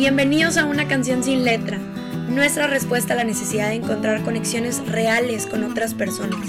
[0.00, 1.76] Bienvenidos a Una canción sin letra,
[2.30, 6.40] nuestra respuesta a la necesidad de encontrar conexiones reales con otras personas.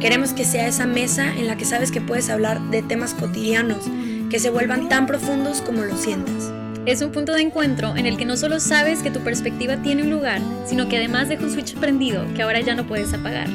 [0.00, 3.84] Queremos que sea esa mesa en la que sabes que puedes hablar de temas cotidianos
[4.30, 6.52] que se vuelvan tan profundos como lo sientas.
[6.84, 10.02] Es un punto de encuentro en el que no solo sabes que tu perspectiva tiene
[10.02, 13.46] un lugar, sino que además deja un switch prendido que ahora ya no puedes apagar.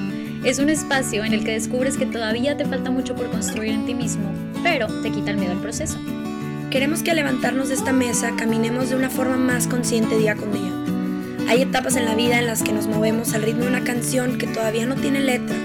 [0.46, 3.86] Es un espacio en el que descubres que todavía te falta mucho por construir en
[3.86, 4.31] ti mismo,
[4.64, 6.00] pero te quita el miedo al proceso.
[6.71, 10.52] Queremos que al levantarnos de esta mesa caminemos de una forma más consciente día con
[10.52, 11.48] día.
[11.48, 14.38] Hay etapas en la vida en las que nos movemos al ritmo de una canción
[14.38, 15.55] que todavía no tiene letra,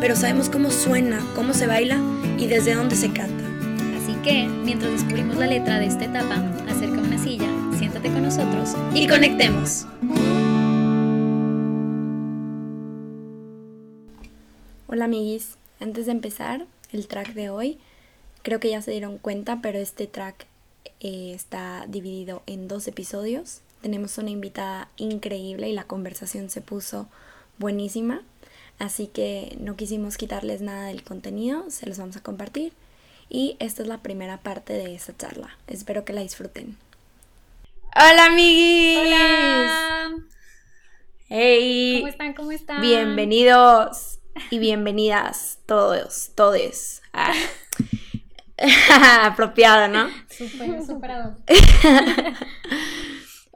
[0.00, 2.00] pero sabemos cómo suena, cómo se baila
[2.36, 3.44] y desde dónde se canta.
[3.96, 8.74] Así que, mientras descubrimos la letra de esta etapa, acerca una silla, siéntate con nosotros
[8.92, 9.86] y conectemos.
[14.88, 17.78] Hola amiguis, antes de empezar el track de hoy,
[18.42, 20.46] creo que ya se dieron cuenta, pero este track
[21.00, 23.60] eh, está dividido en dos episodios.
[23.80, 27.08] Tenemos una invitada increíble y la conversación se puso
[27.58, 28.22] buenísima,
[28.78, 32.72] así que no quisimos quitarles nada del contenido, se los vamos a compartir
[33.28, 35.56] y esta es la primera parte de esa charla.
[35.66, 36.76] Espero que la disfruten.
[37.94, 38.98] Hola amiguis.
[38.98, 40.16] Hola.
[41.28, 41.98] Hey.
[41.98, 42.34] ¿Cómo están?
[42.34, 42.80] ¿Cómo están?
[42.82, 44.18] Bienvenidos
[44.50, 47.02] y bienvenidas todos, todes.
[47.12, 47.32] Ah.
[49.22, 50.08] Apropiado, ¿no?
[50.28, 51.10] Súper, súper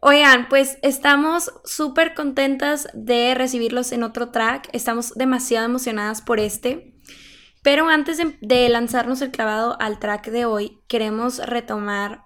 [0.01, 4.69] Oigan, pues estamos súper contentas de recibirlos en otro track.
[4.73, 6.95] Estamos demasiado emocionadas por este.
[7.63, 12.25] Pero antes de, de, lanzarnos el clavado al track de hoy, queremos retomar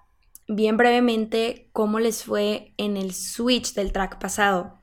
[0.49, 4.81] bien brevemente cómo les fue en el switch del track pasado.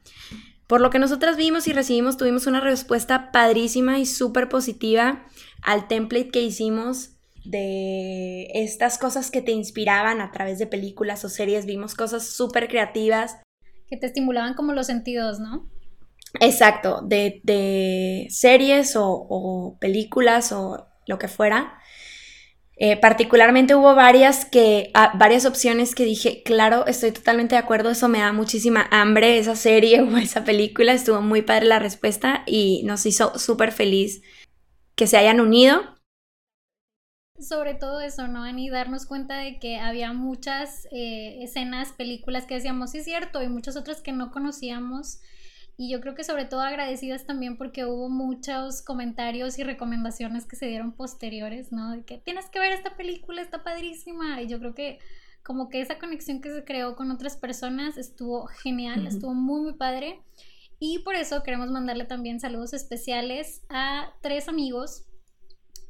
[0.66, 5.26] Por lo que nosotras vimos y recibimos, tuvimos una respuesta padrísima y súper positiva
[5.62, 7.15] al template que hicimos
[7.50, 11.66] de estas cosas que te inspiraban a través de películas o series.
[11.66, 13.36] Vimos cosas súper creativas.
[13.88, 15.68] Que te estimulaban como los sentidos, ¿no?
[16.40, 21.78] Exacto, de, de series o, o, películas o lo que fuera.
[22.78, 27.90] Eh, particularmente hubo varias que, ah, varias opciones que dije, claro, estoy totalmente de acuerdo,
[27.90, 32.42] eso me da muchísima hambre, esa serie o esa película, estuvo muy padre la respuesta
[32.46, 34.20] y nos hizo súper feliz
[34.94, 35.95] que se hayan unido
[37.40, 38.46] sobre todo eso, ¿no?
[38.48, 43.42] Y darnos cuenta de que había muchas eh, escenas, películas que decíamos, sí es cierto,
[43.42, 45.20] y muchas otras que no conocíamos.
[45.78, 50.56] Y yo creo que sobre todo agradecidas también porque hubo muchos comentarios y recomendaciones que
[50.56, 51.92] se dieron posteriores, ¿no?
[51.92, 54.40] De que tienes que ver esta película, está padrísima.
[54.40, 54.98] Y yo creo que
[55.42, 59.74] como que esa conexión que se creó con otras personas estuvo genial, estuvo muy, muy
[59.74, 60.22] padre.
[60.78, 65.06] Y por eso queremos mandarle también saludos especiales a tres amigos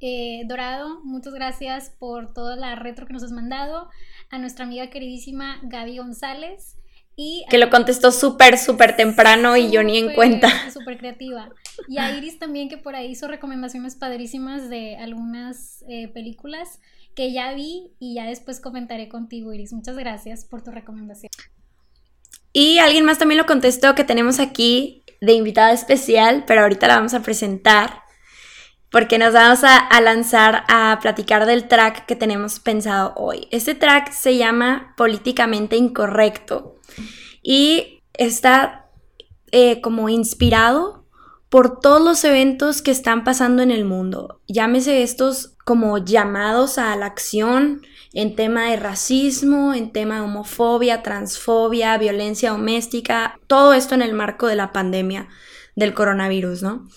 [0.01, 3.89] eh, Dorado, muchas gracias por toda la retro que nos has mandado.
[4.31, 6.77] A nuestra amiga queridísima Gaby González.
[7.19, 10.49] Y que lo contestó súper, súper temprano y yo ni en cuenta.
[10.71, 11.49] Súper creativa.
[11.89, 16.79] Y a Iris también, que por ahí hizo recomendaciones padrísimas de algunas eh, películas
[17.15, 19.73] que ya vi y ya después comentaré contigo, Iris.
[19.73, 21.31] Muchas gracias por tu recomendación.
[22.53, 26.97] Y alguien más también lo contestó que tenemos aquí de invitada especial, pero ahorita la
[26.97, 28.06] vamos a presentar
[28.97, 33.47] porque nos vamos a, lanzar a platicar del track que tenemos pensado hoy.
[33.51, 36.77] Este track se llama Políticamente Incorrecto
[37.43, 38.87] y está
[39.53, 41.05] eh, como inspirado
[41.51, 44.41] por todos los eventos que están pasando en el mundo.
[44.49, 47.83] Llámese estos como llamados a la acción
[48.15, 54.15] en tema de racismo, en tema de homofobia, transfobia, violencia doméstica, todo esto en el
[54.15, 55.29] marco de la pandemia
[55.75, 56.89] del coronavirus, ¿no?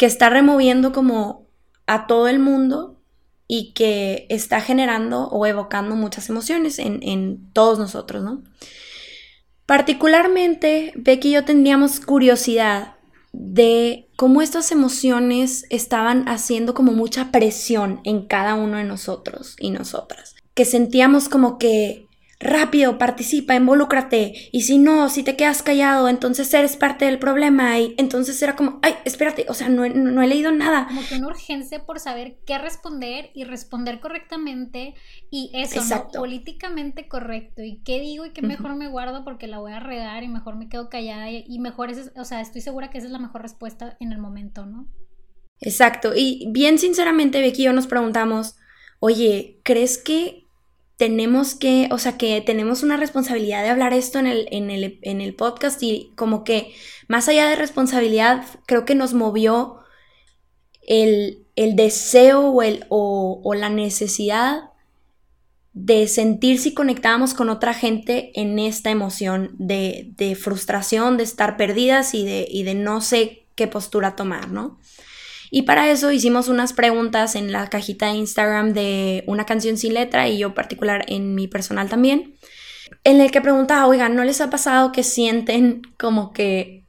[0.00, 1.46] Que está removiendo como
[1.86, 3.02] a todo el mundo
[3.46, 8.42] y que está generando o evocando muchas emociones en, todos nosotros, ¿no?
[9.66, 12.94] Particularmente, Becky y yo tendríamos curiosidad
[13.34, 19.70] de cómo estas emociones estaban haciendo como mucha presión en cada uno de nosotros y
[19.70, 20.34] nosotras.
[20.54, 22.08] Que sentíamos como que
[22.40, 24.48] rápido, participa, involúcrate.
[24.50, 27.78] Y si no, si te quedas callado, entonces eres parte del problema.
[27.78, 30.86] Y entonces era como, ay, espérate, o sea, no, he leído nada.
[30.88, 34.94] Como que una urgencia por saber qué responder y responder correctamente.
[35.30, 36.08] Y eso, ¿no?
[36.08, 37.62] Políticamente correcto.
[37.62, 40.56] Y qué digo y qué mejor me guardo porque la voy a redar y mejor
[40.56, 41.30] me quedo callada.
[41.30, 44.18] Y mejor, es, o sea, estoy segura que esa es la mejor respuesta en el
[44.18, 44.88] momento, ¿no?
[45.60, 46.12] Exacto.
[46.16, 48.56] Y bien sinceramente, Becky y yo nos preguntamos,
[48.98, 50.49] oye, ¿crees que
[51.00, 54.98] tenemos que, o sea, que tenemos una responsabilidad de hablar esto en el, en el,
[55.00, 56.74] en el podcast y como que
[57.08, 59.78] más allá de responsabilidad, creo que nos movió
[60.86, 64.72] el, el deseo o, el, o, la necesidad
[65.72, 71.56] de sentir si conectábamos con otra gente en esta emoción de, de frustración, de estar
[71.56, 74.78] perdidas y de, y de no sé qué postura tomar, ¿no?
[75.50, 79.94] Y para eso hicimos unas preguntas en la cajita de Instagram de una canción sin
[79.94, 82.36] letra y yo particular en mi personal también,
[83.02, 86.86] en el que preguntaba, oigan, ¿no les ha pasado que sienten como que,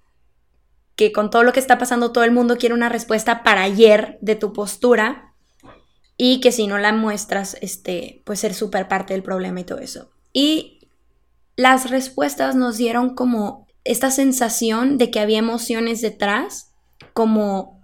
[0.95, 4.19] que con todo lo que está pasando todo el mundo quiere una respuesta para ayer
[4.21, 5.33] de tu postura
[6.17, 9.79] y que si no la muestras, este, pues ser súper parte del problema y todo
[9.79, 10.11] eso?
[10.33, 10.87] Y
[11.55, 16.73] las respuestas nos dieron como esta sensación de que había emociones detrás,
[17.13, 17.80] como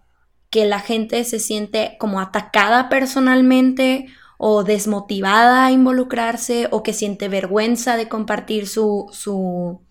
[0.49, 4.07] que la gente se siente como atacada personalmente
[4.37, 9.81] o desmotivada a involucrarse o que siente vergüenza de compartir su, su,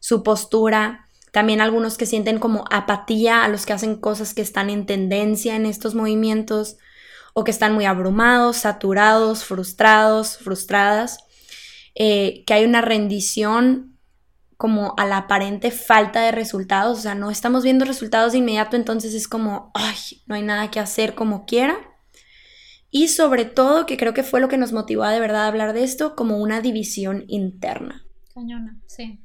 [0.00, 1.06] su postura.
[1.32, 5.56] También algunos que sienten como apatía a los que hacen cosas que están en tendencia
[5.56, 6.76] en estos movimientos
[7.32, 11.18] o que están muy abrumados, saturados, frustrados, frustradas.
[11.96, 13.93] Eh, que hay una rendición
[14.56, 18.76] como a la aparente falta de resultados, o sea, no estamos viendo resultados de inmediato,
[18.76, 19.96] entonces es como, ay,
[20.26, 21.76] no hay nada que hacer como quiera.
[22.90, 25.48] Y sobre todo, que creo que fue lo que nos motivó a de verdad a
[25.48, 28.06] hablar de esto, como una división interna.
[28.32, 29.20] Cañona, sí.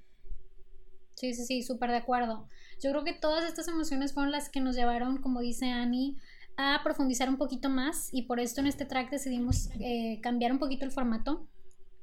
[1.15, 2.47] Sí, sí, sí, súper de acuerdo.
[2.81, 6.15] Yo creo que todas estas emociones fueron las que nos llevaron, como dice Annie,
[6.57, 10.59] a profundizar un poquito más y por esto en este track decidimos eh, cambiar un
[10.59, 11.47] poquito el formato,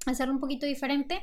[0.06, 1.23] hacerlo un poquito diferente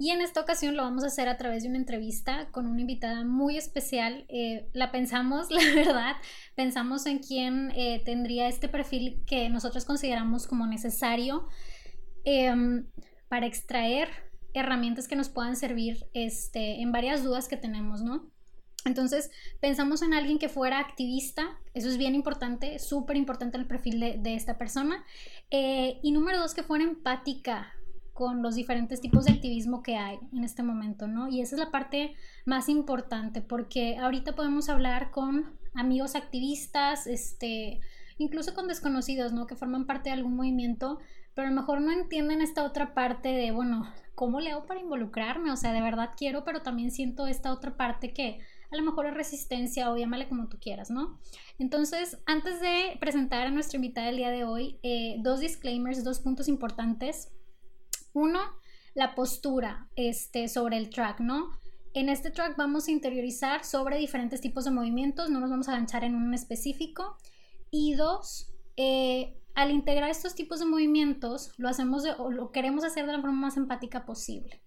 [0.00, 2.80] y en esta ocasión lo vamos a hacer a través de una entrevista con una
[2.80, 4.24] invitada muy especial.
[4.30, 6.16] Eh, la pensamos, la verdad,
[6.54, 11.48] pensamos en quién eh, tendría este perfil que nosotros consideramos como necesario
[12.24, 12.86] em,
[13.28, 14.08] para extraer
[14.54, 18.32] herramientas que nos puedan servir este, en varias dudas que tenemos, ¿no?
[18.86, 19.30] Entonces,
[19.60, 24.34] pensamos en alguien que fuera activista, eso es bien importante, súper importante el perfil de,
[24.34, 25.04] esta persona.
[25.50, 27.74] Eh, y número dos, que fuera empática,
[28.20, 31.28] con los diferentes tipos de activismo que hay en este momento, ¿no?
[31.28, 32.14] Y esa es la parte
[32.44, 37.80] más importante, porque ahorita podemos hablar con amigos activistas, este,
[38.18, 39.46] incluso con desconocidos, ¿no?
[39.46, 40.98] Que forman parte de algún movimiento,
[41.32, 44.80] pero a lo mejor no entienden esta otra parte de, bueno, ¿cómo le hago para
[44.80, 45.50] involucrarme?
[45.50, 48.40] O sea, de verdad quiero, pero también siento esta otra parte que
[48.70, 51.18] a lo mejor es resistencia o llámale como tú quieras, ¿no?
[51.58, 56.20] Entonces, antes de presentar a nuestra invitada el día de hoy, eh, dos disclaimers, dos
[56.20, 57.32] puntos importantes.
[58.12, 58.40] Uno,
[58.94, 61.50] la postura este, sobre el track, ¿no?
[61.92, 65.72] En este track vamos a interiorizar sobre diferentes tipos de movimientos, no nos vamos a
[65.72, 67.16] lanzar en un específico.
[67.70, 73.06] Y dos, eh, al integrar estos tipos de movimientos, lo hacemos o lo queremos hacer
[73.06, 74.62] de la forma más empática posible.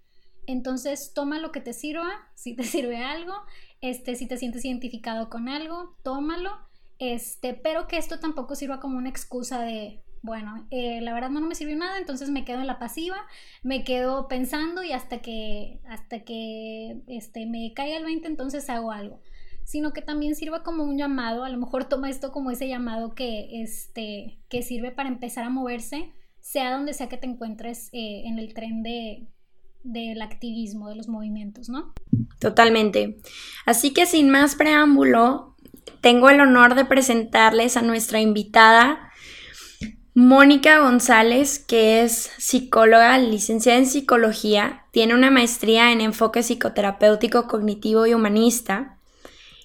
[0.45, 3.33] Entonces, toma lo que te sirva, si te sirve algo,
[3.81, 6.51] este, si te sientes identificado con algo, tómalo,
[6.99, 11.41] este, pero que esto tampoco sirva como una excusa de, bueno, eh, la verdad no,
[11.41, 13.17] me sirvió nada, entonces me quedo en la pasiva,
[13.61, 18.93] me quedo pensando y hasta que, hasta que este, me caiga el 20 entonces hago
[18.93, 19.21] algo.
[19.65, 23.15] Sino que también sirva como un llamado, a lo mejor toma esto como ese llamado
[23.15, 28.23] que, este, que sirve para empezar a moverse, sea donde sea que te encuentres eh,
[28.25, 29.27] en el tren de,
[29.83, 31.93] del activismo, de los movimientos, ¿no?
[32.39, 33.17] Totalmente.
[33.65, 35.57] Así que sin más preámbulo,
[35.99, 39.09] tengo el honor de presentarles a nuestra invitada
[40.15, 48.05] Mónica González, que es psicóloga, licenciada en psicología, tiene una maestría en enfoque psicoterapéutico, cognitivo
[48.05, 48.97] y humanista.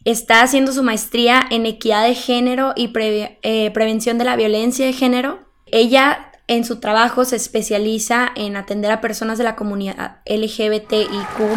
[0.05, 4.95] Está haciendo su maestría en equidad de género y eh, prevención de la violencia de
[4.95, 5.40] género.
[5.67, 11.57] Ella en su trabajo se especializa en atender a personas de la comunidad LGBTIQ,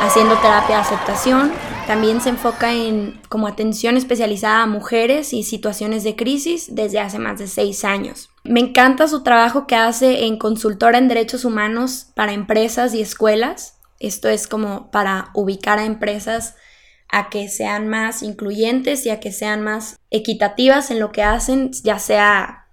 [0.00, 1.52] haciendo terapia de aceptación,
[1.86, 7.18] también se enfoca en como atención especializada a mujeres y situaciones de crisis desde hace
[7.18, 8.30] más de seis años.
[8.44, 13.78] Me encanta su trabajo que hace en consultora en derechos humanos para empresas y escuelas.
[13.98, 16.54] Esto es como para ubicar a empresas
[17.10, 21.72] a que sean más incluyentes y a que sean más equitativas en lo que hacen,
[21.82, 22.68] ya sea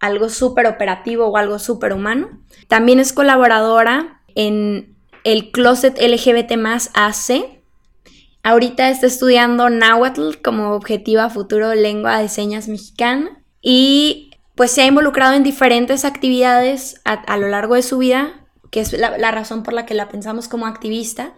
[0.00, 2.42] algo súper operativo o algo súper humano.
[2.68, 4.95] También es colaboradora en
[5.26, 7.56] el Closet LGBT más AC,
[8.46, 14.86] Ahorita está estudiando náhuatl como objetiva futuro lengua de señas mexicana y pues se ha
[14.86, 19.74] involucrado en diferentes actividades a, lo largo de su vida, que es la, razón por
[19.74, 21.34] la que la pensamos como activista,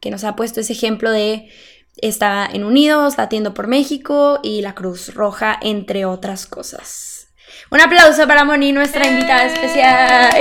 [0.00, 1.50] que nos ha puesto ese ejemplo de
[1.98, 7.28] está en Unidos, latiendo por México y la Cruz Roja, entre otras cosas.
[7.70, 10.32] Un aplauso para Moni, nuestra invitada especial.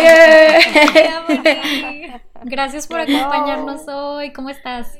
[2.47, 4.31] Gracias por acompañarnos hoy.
[4.31, 4.99] ¿Cómo estás?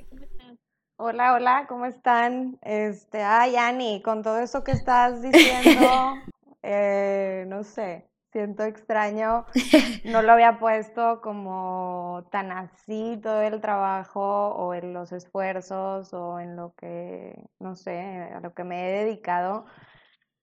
[0.98, 2.58] Hola, hola, ¿cómo están?
[2.64, 6.16] Este, ay, Ani, con todo eso que estás diciendo,
[6.64, 9.46] eh, no sé, siento extraño.
[10.06, 16.40] No lo había puesto como tan así todo el trabajo o en los esfuerzos o
[16.40, 18.00] en lo que, no sé,
[18.34, 19.68] a lo que me he dedicado.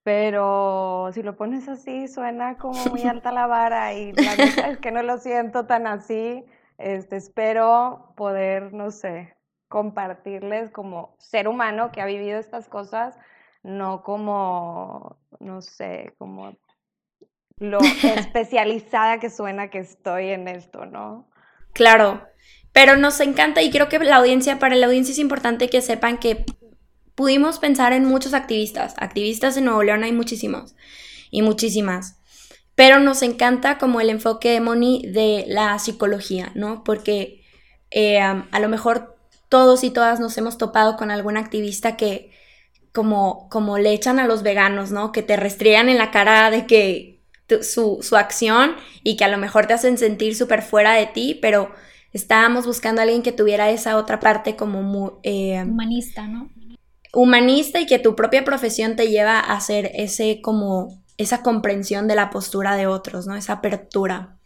[0.04, 4.78] Pero si lo pones así, suena como muy alta la vara y la verdad es
[4.78, 6.44] que no lo siento tan así.
[6.82, 9.36] Este, espero poder, no sé,
[9.68, 13.16] compartirles como ser humano que ha vivido estas cosas,
[13.62, 16.56] no como, no sé, como
[17.58, 17.78] lo
[18.16, 21.30] especializada que suena que estoy en esto, ¿no?
[21.72, 22.26] Claro,
[22.72, 26.18] pero nos encanta y creo que la audiencia, para la audiencia es importante que sepan
[26.18, 26.44] que
[27.14, 28.94] pudimos pensar en muchos activistas.
[28.98, 30.74] Activistas en Nuevo León hay muchísimos
[31.30, 32.18] y muchísimas.
[32.82, 36.82] Pero nos encanta como el enfoque de Moni de la psicología, ¿no?
[36.82, 37.44] Porque
[37.92, 39.16] eh, a lo mejor
[39.48, 42.32] todos y todas nos hemos topado con algún activista que
[42.92, 45.12] como, como le echan a los veganos, ¿no?
[45.12, 47.22] Que te restriegan en la cara de que
[47.60, 48.74] su, su acción
[49.04, 51.70] y que a lo mejor te hacen sentir súper fuera de ti, pero
[52.12, 55.12] estábamos buscando a alguien que tuviera esa otra parte como muy...
[55.22, 56.50] Eh, humanista, ¿no?
[57.12, 62.14] Humanista y que tu propia profesión te lleva a hacer ese como esa comprensión de
[62.14, 63.34] la postura de otros, ¿no?
[63.34, 64.36] Esa apertura.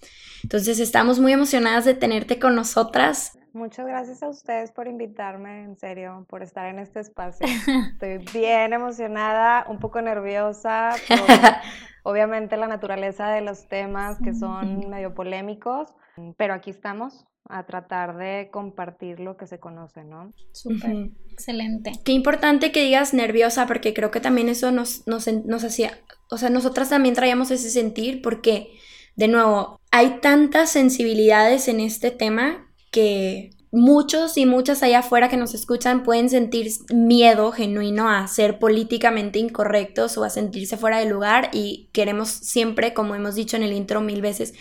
[0.42, 3.38] Entonces estamos muy emocionadas de tenerte con nosotras.
[3.52, 7.46] Muchas gracias a ustedes por invitarme, en serio, por estar en este espacio.
[7.92, 11.18] Estoy bien emocionada, un poco nerviosa por
[12.06, 15.88] obviamente la naturaleza de los temas que son medio polémicos,
[16.36, 20.32] pero aquí estamos a tratar de compartir lo que se conoce, ¿no?
[20.52, 21.92] Súper, excelente.
[22.04, 26.38] Qué importante que digas nerviosa, porque creo que también eso nos, nos, nos hacía, o
[26.38, 28.78] sea, nosotras también traíamos ese sentir, porque,
[29.14, 35.36] de nuevo, hay tantas sensibilidades en este tema que muchos y muchas allá afuera que
[35.36, 41.06] nos escuchan pueden sentir miedo genuino a ser políticamente incorrectos o a sentirse fuera de
[41.06, 44.54] lugar y queremos siempre, como hemos dicho en el intro mil veces,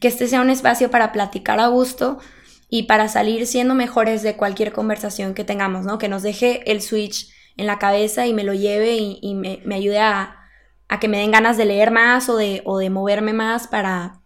[0.00, 2.18] que este sea un espacio para platicar a gusto
[2.68, 5.98] y para salir siendo mejores de cualquier conversación que tengamos, ¿no?
[5.98, 9.98] Que nos deje el switch en la cabeza y me lo lleve y, me, ayude
[9.98, 10.41] a,
[10.92, 14.20] a, que me den ganas de leer más o de, o de moverme más para,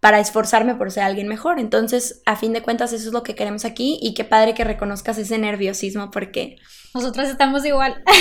[0.00, 1.58] para esforzarme por ser alguien mejor.
[1.58, 4.64] Entonces, a fin de cuentas, eso es lo que queremos aquí y qué padre que
[4.64, 6.56] reconozcas ese nerviosismo porque...
[6.94, 8.02] Nosotras estamos igual.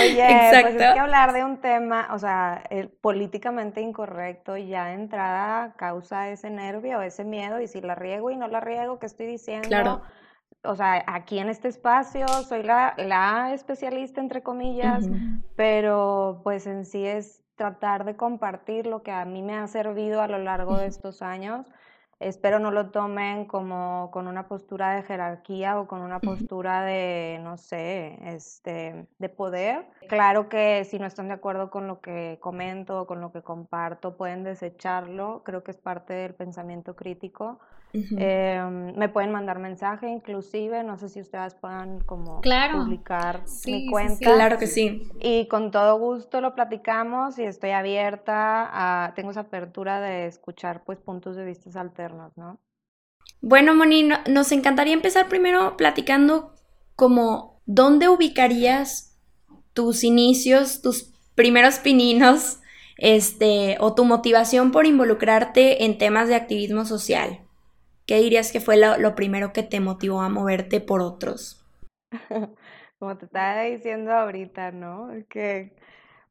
[0.00, 0.70] Oye, Exacto.
[0.70, 5.74] pues es que hablar de un tema, o sea, el políticamente incorrecto ya de entrada
[5.76, 9.26] causa ese nervio, ese miedo y si la riego y no la riego, ¿qué estoy
[9.26, 9.68] diciendo?
[9.68, 10.02] Claro.
[10.64, 15.06] O sea, aquí en este espacio soy la, la especialista, entre comillas,
[15.56, 20.22] pero pues en sí es tratar de compartir lo que a mí me ha servido
[20.22, 21.66] a lo largo de estos años.
[22.20, 27.40] Espero no lo tomen como con una postura de jerarquía o con una postura de,
[27.42, 29.86] no sé, este, de poder.
[30.08, 33.42] Claro que si no están de acuerdo con lo que comento o con lo que
[33.42, 35.42] comparto, pueden desecharlo.
[35.44, 37.58] Creo que es parte del pensamiento crítico.
[37.94, 44.18] Em, me pueden mandar mensaje, inclusive, no sé si ustedes puedan como publicar mi cuenta.
[44.18, 45.08] claro que sí.
[45.20, 50.82] Y con todo gusto lo platicamos y estoy abierta a, tengo esa apertura de escuchar
[50.84, 52.58] pues puntos de vista alternos, ¿no?
[53.40, 56.52] Bueno, Moni, nos encantaría empezar primero platicando
[56.96, 59.16] como dónde ubicarías
[59.72, 62.58] tus inicios, tus primeros pininos,
[62.96, 67.43] este, o tu motivación por involucrarte en temas de activismo social.
[68.06, 71.64] ¿Qué dirías que fue lo, primero que te motivó a moverte por otros?
[72.98, 75.08] Como te estaba diciendo ahorita, ¿no?
[75.28, 75.74] Que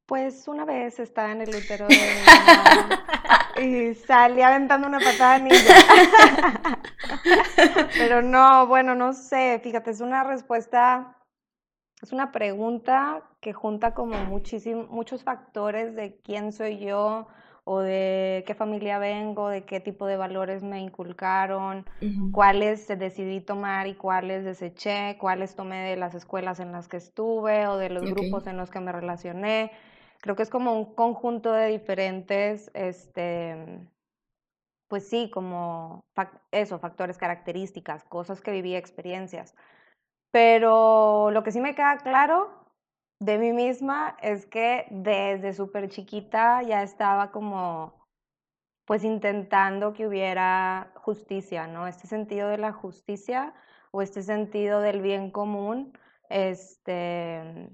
[0.05, 1.95] pues una vez estaba en el útero de
[3.91, 5.73] y salí aventando una patada ninja.
[7.97, 11.17] Pero no, bueno, no sé, fíjate, es una respuesta,
[12.01, 17.27] es una pregunta que junta como muchísimos, muchos factores de quién soy yo,
[17.65, 21.85] o de qué familia vengo, de qué tipo de valores me inculcaron,
[22.33, 27.67] cuáles decidí tomar y cuáles deseché, cuáles tomé de las escuelas en las que estuve
[27.67, 29.71] o de los grupos en los que me relacioné.
[30.19, 33.87] Creo que es como un conjunto de diferentes, este,
[34.89, 36.03] pues sí, como
[36.51, 39.55] eso, factores, características, cosas que viví, experiencias.
[40.31, 42.62] Pero lo que sí me queda claro
[43.19, 48.03] de mí misma es que desde súper chiquita ya estaba como
[48.85, 51.87] pues intentando que hubiera justicia, ¿no?
[51.87, 53.53] Este sentido de la justicia
[53.91, 55.97] o este sentido del bien común,
[56.29, 57.69] este,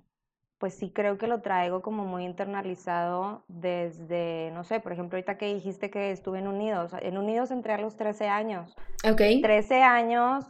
[0.60, 5.38] pues sí creo que lo traigo como muy internalizado desde, no sé, por ejemplo, ahorita
[5.38, 8.76] que dijiste que estuve en Unidos, en Unidos entré a los 13 años.
[9.10, 9.22] Ok.
[9.42, 10.46] 13 años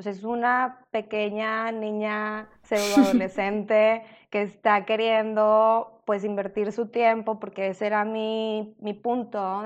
[0.00, 7.86] Sea, es una pequeña niña pseudoadolescente que está queriendo pues invertir su tiempo porque ese
[7.86, 9.64] era mi, mi punto.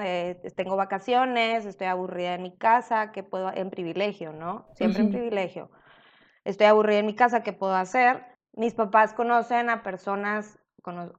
[0.56, 4.66] tengo vacaciones, estoy aburrida en mi casa, que puedo, en privilegio, ¿no?
[4.74, 5.70] Siempre en privilegio.
[6.44, 8.24] Estoy aburrida en mi casa, ¿qué puedo hacer?
[8.54, 10.58] Mis papás conocen a personas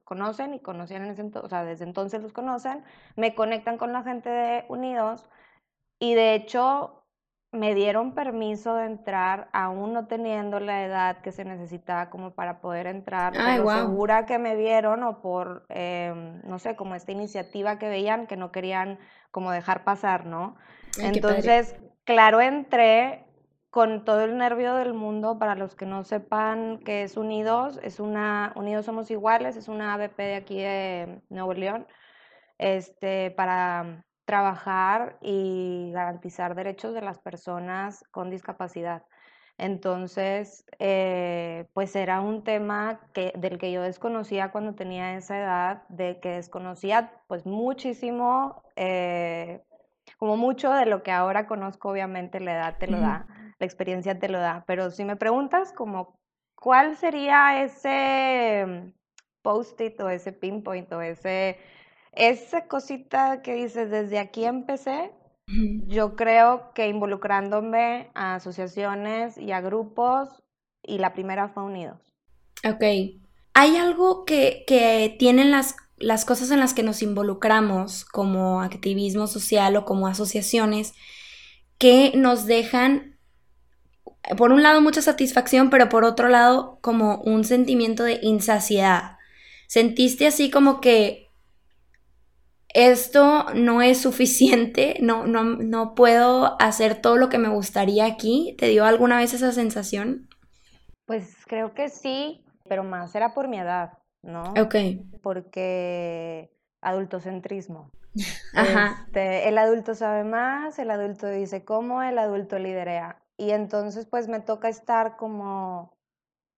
[0.03, 2.83] conocen y conocían en ese entonces, o sea, desde entonces los conocen,
[3.15, 5.29] me conectan con la gente de Unidos
[5.99, 7.02] y de hecho
[7.53, 12.59] me dieron permiso de entrar aún no teniendo la edad que se necesitaba como para
[12.59, 17.11] poder entrar, Ay, por segura que me vieron o por, em, no sé, como esta
[17.11, 18.97] iniciativa que veían que no querían
[19.29, 20.55] como dejar pasar, ¿no?
[20.99, 23.23] Entonces, claro, entré
[23.69, 27.99] con todo el nervio del mundo, para los que no sepan qué es Unidos, es
[27.99, 31.87] una, Unidos Somos Iguales, es una ABP de aquí de Nuevo León,
[32.57, 39.03] este, para trabajar y garantizar derechos de las personas con discapacidad.
[39.57, 45.83] Entonces, eh, pues era un tema que, del que yo desconocía cuando tenía esa edad,
[45.89, 49.61] de que desconocía pues muchísimo, eh,
[50.17, 53.27] como mucho de lo que ahora conozco, obviamente la edad te lo da
[53.59, 54.63] la experiencia te lo da.
[54.67, 56.19] Pero si me preguntas como,
[56.55, 58.93] ¿cuál sería ese
[59.41, 61.57] post-it o ese pinpoint o ese,
[62.15, 65.11] esa cosita que dices, desde aquí empecé?
[65.87, 70.29] Yo creo que involucrándome a asociaciones y a grupos,
[70.81, 71.99] y la primera fue Unidos.
[72.65, 72.83] Ok.
[73.53, 79.27] ¿Hay algo que, que tienen las, las cosas en las que nos involucramos como activismo
[79.27, 80.93] social o como asociaciones
[81.77, 83.13] que nos dejan
[84.37, 89.17] por un lado mucha satisfacción, pero por otro lado como un sentimiento de insaciedad.
[89.67, 91.22] Sentiste así como que
[92.73, 98.55] esto no es suficiente, no, no, no puedo hacer todo lo que me gustaría aquí.
[98.57, 100.27] ¿Te dio alguna vez esa sensación?
[101.05, 104.53] Pues creo que sí, pero más era por mi edad, ¿no?
[104.59, 104.75] Ok.
[105.21, 106.51] Porque
[106.81, 107.91] adultocentrismo.
[108.53, 109.03] Ajá.
[109.05, 113.21] Este, el adulto sabe más, el adulto dice cómo, el adulto liderea.
[113.37, 115.93] Y entonces pues me toca estar como,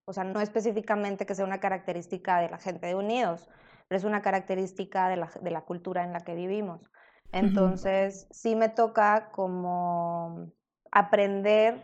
[0.05, 3.49] o sea, no específicamente que sea una característica de la gente de Unidos,
[3.87, 6.89] pero es una característica de la, de la cultura en la que vivimos.
[7.31, 10.51] Entonces sí me toca como
[10.91, 11.81] aprender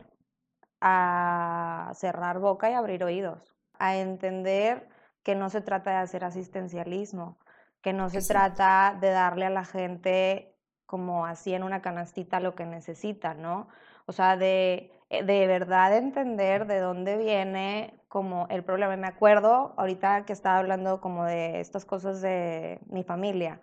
[0.80, 4.88] a cerrar boca y abrir oídos, a entender
[5.24, 7.38] que no se trata de hacer asistencialismo,
[7.82, 12.56] que no se trata de darle a la gente como así en una canastita lo
[12.56, 13.68] que necesita, ¿no?
[14.06, 18.96] O sea, de, eh, de verdad entender de dónde viene como el problema.
[18.98, 23.62] Me acuerdo ahorita que estaba hablando como de estas cosas de mi familia.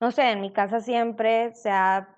[0.00, 2.08] No sé, en mi casa siempre se ha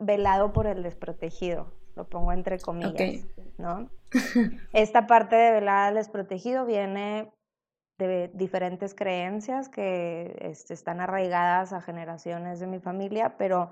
[0.00, 3.26] velado por el desprotegido, lo pongo entre comillas,
[3.58, 3.90] ¿no?
[4.72, 7.32] Esta parte de velar al desprotegido viene
[7.98, 13.70] de diferentes creencias que este, están arraigadas a generaciones de mi familia, pero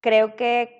[0.00, 0.77] creo que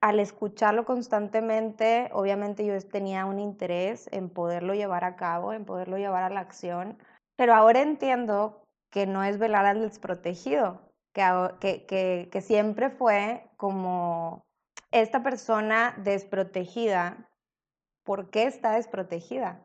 [0.00, 5.98] al escucharlo constantemente, obviamente yo tenía un interés en poderlo llevar a cabo, en poderlo
[5.98, 6.98] llevar a la acción,
[7.36, 10.80] pero ahora entiendo que no es velar al desprotegido,
[11.12, 14.44] que, que, que, siempre fue como
[14.90, 17.28] esta persona desprotegida,
[18.04, 19.64] ¿por qué está desprotegida?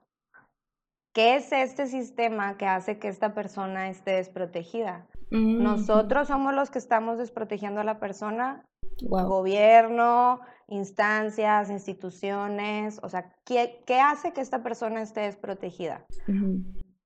[1.14, 5.08] ¿Qué es este sistema que hace que esta persona esté desprotegida?
[5.32, 5.64] Mm.
[5.64, 8.66] Nosotros somos los que estamos desprotegiendo a la persona
[9.02, 16.06] Gobierno, instancias, instituciones, o sea, ¿qué, ¿qué, hace que esta persona esté desprotegida?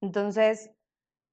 [0.01, 0.71] Entonces,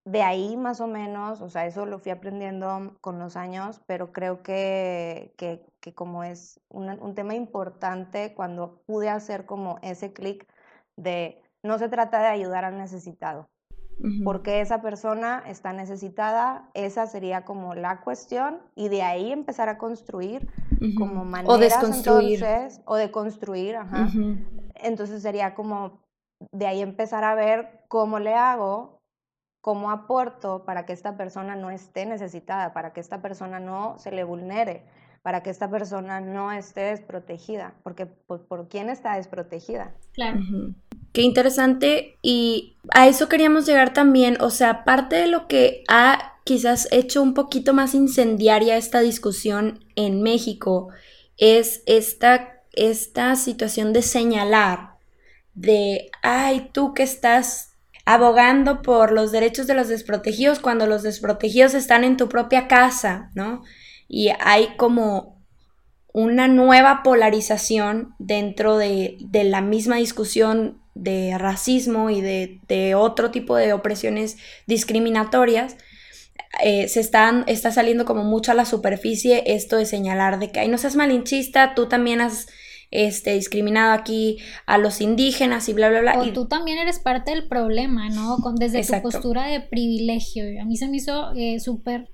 [0.07, 4.12] de ahí más o menos, o sea, eso lo fui aprendiendo con los años, pero
[4.12, 10.12] creo que, que, que como es un, un, tema importante cuando pude hacer como ese
[10.12, 10.47] clic
[10.97, 13.51] de no se trata de ayudar al necesitado,
[14.25, 19.79] porque esa persona está necesitada, esa sería como la cuestión y de ahí empezar a
[19.79, 20.49] construir
[20.99, 22.45] como maneras o desconstruir.
[22.45, 24.09] entonces o de construir, ajá.
[24.75, 26.01] Entonces sería como
[26.53, 29.01] de ahí empezar a ver cómo le hago,
[29.63, 34.11] cómo aporto para que esta persona no esté necesitada, para que esta persona no se
[34.11, 34.85] le vulnere,
[35.27, 39.93] para que esta persona no esté desprotegida, porque pues, ¿por quién está desprotegida?
[40.12, 40.39] Claro.
[41.12, 46.35] Qué interesante y a eso queríamos llegar también, o sea, parte de lo que ha
[46.45, 50.91] quizás hecho un poquito más incendiaria esta discusión en México
[51.39, 54.91] es esta, esta situación de señalar,
[55.55, 57.73] de, ay, tú que estás
[58.05, 63.33] abogando por los derechos de los desprotegidos cuando los desprotegidos están en tu propia casa,
[63.35, 63.65] ¿no?
[64.09, 65.37] Y hay como
[66.12, 73.75] una nueva polarización dentro de, la misma discusión de racismo y de, otro tipo de
[73.75, 75.77] opresiones discriminatorias,
[76.64, 80.61] eh, se están, está saliendo como mucho a la superficie esto de señalar de que,
[80.61, 82.47] ay, no seas malinchista, tú también has
[82.90, 86.19] este, discriminado aquí a los indígenas y bla, bla, bla.
[86.19, 88.38] O tú también eres parte del problema, ¿no?
[88.38, 90.45] Con, desde tu postura de privilegio.
[90.62, 92.09] A mí se me hizo eh, súper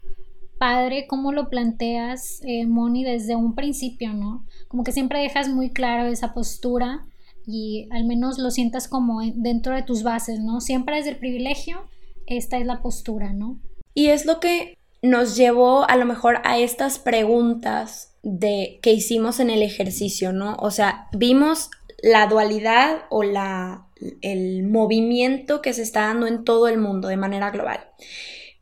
[0.63, 4.47] padre cómo lo planteas, eh, Moni, desde un principio, ¿no?
[4.69, 7.05] Como que siempre dejas muy claro esa postura
[7.45, 10.61] y al menos lo sientas como dentro de tus bases, ¿no?
[10.61, 11.89] Siempre desde el privilegio,
[12.29, 13.59] esta es la postura, ¿no?
[13.93, 19.41] Y es lo que nos llevó a lo mejor a estas preguntas de que hicimos
[19.41, 20.55] en el ejercicio, ¿no?
[20.61, 21.73] O sea, vimos
[22.05, 23.89] la dualidad o la,
[24.21, 27.81] el movimiento que se está dando en todo el mundo de manera global.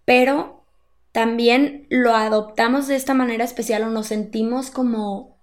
[0.06, 0.59] Pero
[1.12, 5.40] también lo adoptamos de esta manera especial o nos sentimos como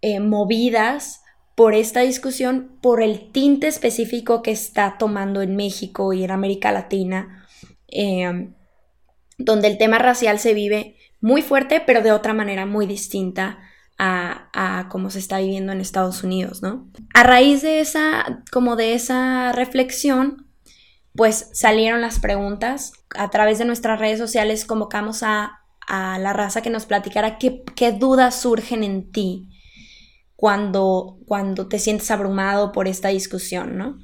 [0.00, 1.22] eh, movidas
[1.54, 6.72] por esta discusión, por el tinte específico que está tomando en México y en América
[6.72, 7.46] Latina,
[7.88, 8.54] em,
[9.36, 13.58] donde el tema racial se vive muy fuerte, pero de otra manera muy distinta
[13.98, 16.88] a, a cómo se está viviendo en Estados Unidos, ¿no?
[17.14, 20.51] A raíz de esa, como de esa reflexión,
[21.14, 22.92] pues salieron las preguntas.
[23.16, 28.40] A través de nuestras redes sociales convocamos a, la raza que nos platicara qué, dudas
[28.40, 29.50] surgen en ti
[30.36, 33.98] cuando, cuando te sientes abrumado por esta discusión, ¿no?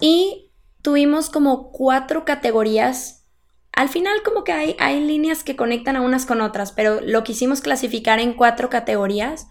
[0.00, 3.26] Y tuvimos como cuatro categorías.
[3.72, 7.24] Al final como que hay, hay líneas que conectan a unas con otras, pero lo
[7.24, 9.48] quisimos clasificar en cuatro categorías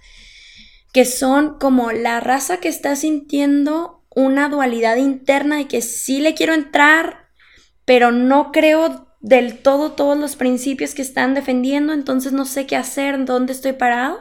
[0.95, 6.33] que son como la raza que está sintiendo una dualidad interna de que sí le
[6.33, 7.29] quiero entrar,
[7.85, 12.75] pero no creo del todo todos los principios que están defendiendo, entonces no sé qué
[12.75, 14.19] hacer, dónde estoy parado.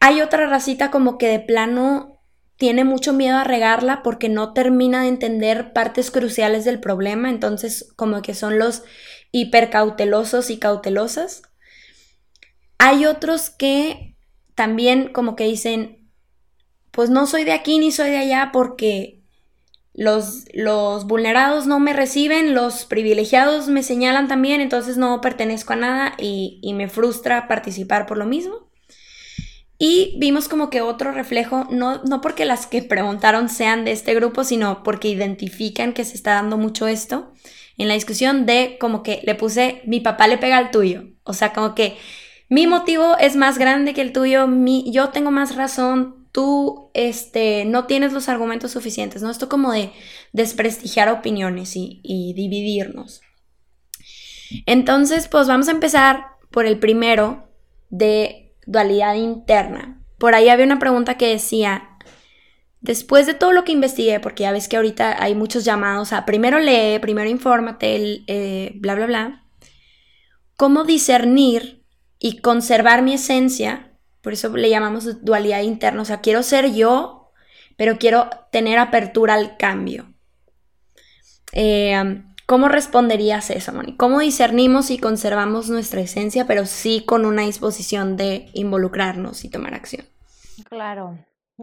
[0.00, 2.20] Hay otra racita como que de plano
[2.56, 7.92] tiene mucho miedo a regarla porque no termina de entender partes cruciales del problema, entonces
[7.96, 8.82] como que son los
[9.32, 11.42] hipercautelosos y cautelosas.
[12.78, 14.16] Hay otros que
[14.54, 15.97] también como que dicen,
[16.98, 19.22] pues no soy de aquí ni soy de allá porque
[19.94, 25.76] los, los vulnerados no me reciben, los privilegiados me señalan también, entonces no pertenezco a
[25.76, 28.68] nada y, me frustra participar por lo mismo.
[29.78, 34.12] Y vimos como que otro reflejo, no, no porque las que preguntaron sean de este
[34.16, 37.32] grupo, sino porque identifican que se está dando mucho esto
[37.76, 41.04] en la discusión de como que le puse mi papá le pega al tuyo.
[41.22, 41.96] O sea, como que
[42.48, 47.64] mi motivo es más grande que el tuyo, mi, yo tengo más razón, tú este,
[47.64, 49.30] no tienes los argumentos suficientes, ¿no?
[49.30, 49.92] Esto como de
[50.32, 53.20] desprestigiar opiniones y, dividirnos.
[54.66, 57.48] Entonces, pues vamos a empezar por el primero
[57.90, 60.02] de dualidad interna.
[60.18, 61.96] Por ahí había una pregunta que decía,
[62.80, 66.24] después de todo lo que investigué, porque ya ves que ahorita hay muchos llamados a
[66.24, 69.44] primero lee, primero infórmate, eh, bla, bla, bla,
[70.56, 71.84] ¿cómo discernir
[72.18, 73.87] y conservar mi esencia
[74.28, 76.02] por eso le llamamos dualidad interna.
[76.02, 77.32] O sea, quiero ser yo,
[77.78, 80.12] pero quiero tener apertura al cambio.
[81.54, 83.96] Eh, ¿Cómo responderías eso, Moni?
[83.96, 89.72] ¿Cómo discernimos y conservamos nuestra esencia, pero sí con una disposición de involucrarnos y tomar
[89.72, 90.04] acción?
[90.68, 91.16] Claro.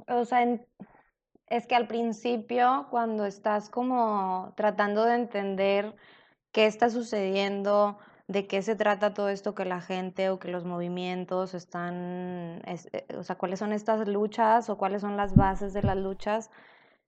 [0.08, 0.44] O sea,
[1.46, 5.96] es que al principio, cuando estás como tratando de entender
[6.52, 10.66] qué está sucediendo, de qué se trata todo esto que la gente o que los
[10.66, 15.84] movimientos están, eh, o sea, cuáles son estas luchas o cuáles son las bases de
[15.84, 16.50] las luchas,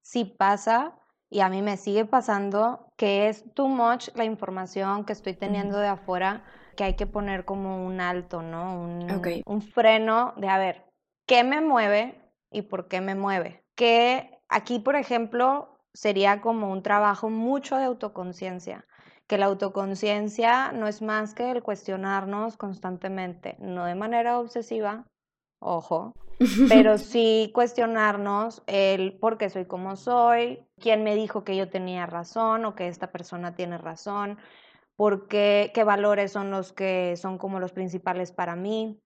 [0.01, 0.93] si pasa,
[1.29, 5.77] y a mí me sigue pasando, que es too much la información que estoy teniendo
[5.79, 6.43] de afuera,
[6.77, 8.79] que hay que poner como un alto, ¿no?
[8.79, 9.07] Un,
[9.45, 10.85] un freno de, a ver,
[11.25, 13.65] ¿qué me mueve y por qué me mueve?
[13.75, 18.85] Que aquí, por ejemplo, sería como un trabajo mucho de autoconciencia
[19.27, 25.05] que la autoconciencia no es más que el cuestionarnos constantemente, no de manera obsesiva,
[25.59, 26.13] ojo,
[26.69, 32.05] pero sí cuestionarnos el por qué soy como soy, quién me dijo que yo tenía
[32.05, 34.37] razón o que esta persona tiene razón,
[34.95, 38.99] por qué, qué valores son los que son como los principales para mí,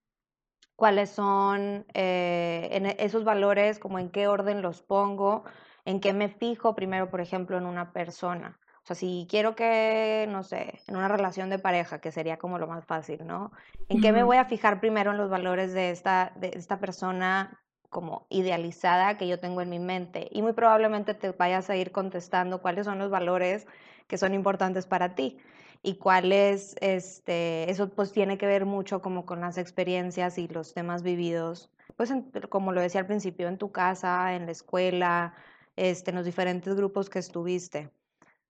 [0.75, 5.43] cuáles son eh, en esos valores, como en qué orden los pongo,
[5.86, 8.60] en qué me fijo primero, por ejemplo, en una persona.
[8.91, 12.67] Sea, si quiero que, no sé, en una relación de pareja, que sería como lo
[12.67, 13.51] más fácil, ¿no?
[13.88, 17.62] ¿En qué me voy a fijar primero en los valores de esta, de esta persona
[17.89, 20.27] como idealizada que yo tengo en mi mente?
[20.32, 23.65] Y muy probablemente te vayas a ir contestando cuáles son los valores
[24.08, 25.38] que son importantes para ti
[25.84, 30.73] y cuáles, este, eso pues tiene que ver mucho como con las experiencias y los
[30.73, 32.13] temas vividos, pues
[32.49, 35.34] como lo decía al principio, en tu casa, en la escuela,
[35.77, 37.89] este, en los diferentes grupos que estuviste.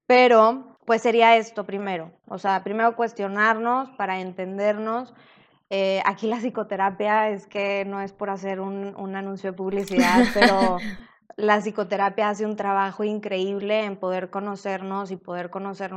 [0.08, 5.14] Pero, pues sería esto primero, o sea, primero cuestionarnos para entendernos.
[5.70, 10.26] Eh, aquí la psicoterapia es que no es por hacer un, un anuncio de publicidad,
[10.34, 10.78] pero
[11.38, 15.92] la psicoterapia hace un trabajo increíble en poder conocernos y poder conocer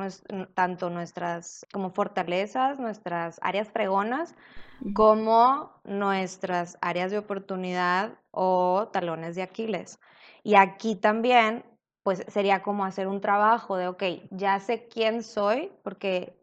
[0.55, 4.35] tanto nuestras como fortalezas, nuestras áreas fregonas,
[4.95, 9.99] como nuestras áreas de oportunidad o talones de Aquiles.
[10.43, 11.65] Y aquí también,
[12.05, 16.37] pues sería como hacer un trabajo de, ok, ya sé quién soy, porque,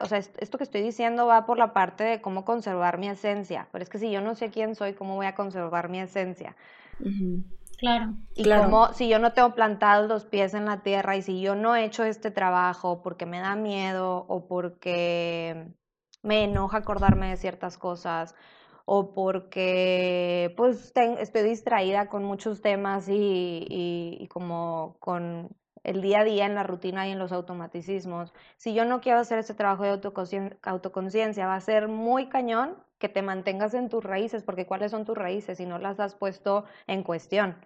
[0.00, 3.68] o sea, esto que estoy diciendo va por la parte de cómo conservar mi esencia,
[3.72, 6.56] pero es que si yo no sé quién soy, ¿cómo voy a conservar mi esencia?
[7.78, 8.16] Claro.
[8.34, 11.54] Y como si yo no tengo plantados los pies en la tierra y si yo
[11.54, 15.68] no he hecho este trabajo porque me da miedo o porque
[16.22, 18.34] me enoja acordarme de ciertas cosas
[18.90, 25.50] o porque pues estoy distraída con muchos temas y, y, como con
[25.84, 28.32] el día a día en la rutina y en los automatismos.
[28.56, 29.90] Si yo no quiero hacer ese trabajo de
[30.62, 35.04] autoconciencia, va a ser muy cañón que te mantengas en tus raíces, porque ¿cuáles son
[35.04, 37.56] tus raíces si no las has puesto en cuestión?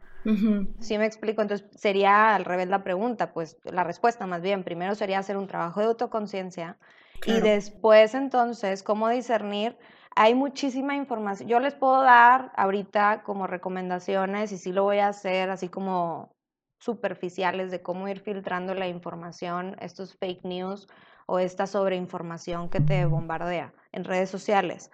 [0.81, 4.97] Sí me explico, entonces sería al revés la pregunta, pues la respuesta más bien, primero
[4.97, 6.79] sería hacer un trabajo de autoconciencia
[7.25, 9.77] y después entonces, ¿cómo discernir?
[10.15, 15.09] Hay muchísima información, yo les puedo dar ahorita como recomendaciones y sí lo voy a
[15.09, 16.35] hacer así como
[16.81, 20.89] superficiales de cómo ir filtrando la información, estos fake news
[21.27, 24.91] o esta sobreinformación que te bombardea en redes sociales.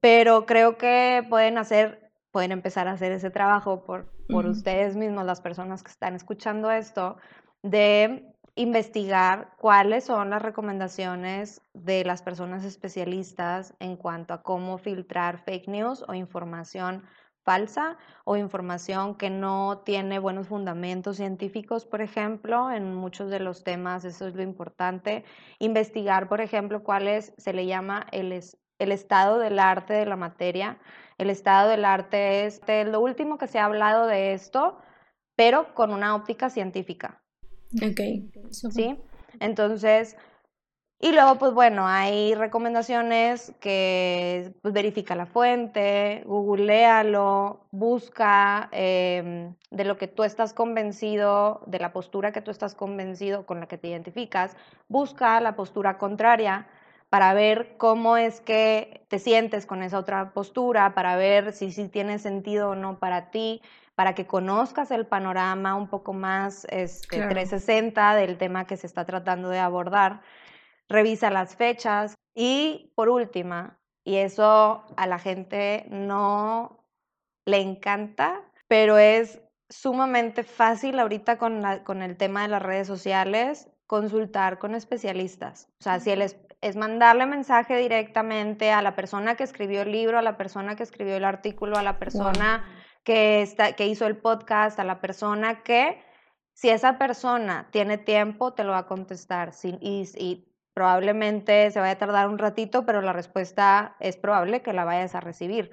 [0.00, 5.26] Pero creo que pueden hacer, pueden empezar a hacer ese trabajo por, por ustedes mismos,
[5.26, 7.16] las personas que están escuchando esto,
[7.62, 15.38] de investigar cuáles son las recomendaciones de las personas especialistas en cuanto a cómo filtrar
[15.38, 17.04] fake news o información
[17.44, 23.64] falsa o información que no tiene buenos fundamentos científicos, por ejemplo, en muchos de los
[23.64, 25.24] temas, eso es lo importante.
[25.58, 28.32] Investigar, por ejemplo, cuáles se le llama el,
[28.78, 30.78] el estado del arte de la materia.
[31.18, 34.78] El estado del arte es lo último que se ha hablado de esto,
[35.36, 37.21] pero con una óptica científica.
[37.80, 38.00] Ok.
[38.50, 38.96] ¿Sí?
[39.40, 40.16] Entonces,
[41.04, 49.84] y luego, pues bueno, hay recomendaciones que pues, verifica la fuente, googlealo, busca em, de
[49.84, 53.78] lo que tú estás convencido, de la postura que tú estás convencido con la que
[53.78, 54.56] te identificas,
[54.88, 56.68] busca la postura contraria
[57.12, 61.86] para ver cómo es que te sientes con esa otra postura, para ver si, si
[61.88, 63.60] tiene sentido o no para ti,
[63.94, 69.04] para que conozcas el panorama un poco más este, 360 del tema que se está
[69.04, 70.22] tratando de abordar.
[70.88, 76.82] Revisa las fechas y por última, y eso a la gente no
[77.44, 83.68] le encanta, pero es sumamente fácil ahorita con, con el tema de las redes sociales
[83.86, 85.68] consultar con especialistas.
[85.78, 86.22] O sea, si el,
[86.62, 90.84] es mandarle mensaje directamente a la persona que escribió el libro, a la persona que
[90.84, 92.64] escribió el artículo, a la persona
[93.04, 96.02] que, está, que hizo el podcast, a la persona que,
[96.54, 99.52] si esa persona tiene tiempo, te lo va a contestar.
[99.64, 104.72] y, y probablemente se vaya a tardar un ratito, pero la respuesta es probable que
[104.72, 105.70] la vayas a recibir.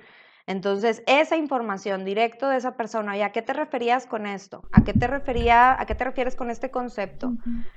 [0.49, 4.63] Entonces, esa información directo de esa persona, ¿y a qué te referías con esto?
[4.71, 7.33] ¿A qué te refería, a qué te refieres con este concepto?